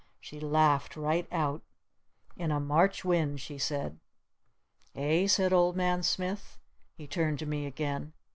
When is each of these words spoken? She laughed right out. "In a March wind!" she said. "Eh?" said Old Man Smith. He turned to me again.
She 0.19 0.39
laughed 0.39 0.95
right 0.97 1.27
out. 1.31 1.61
"In 2.35 2.49
a 2.49 2.59
March 2.59 3.05
wind!" 3.05 3.39
she 3.39 3.59
said. 3.59 3.99
"Eh?" 4.95 5.27
said 5.27 5.53
Old 5.53 5.75
Man 5.75 6.01
Smith. 6.01 6.57
He 6.95 7.05
turned 7.05 7.37
to 7.37 7.45
me 7.45 7.67
again. 7.67 8.11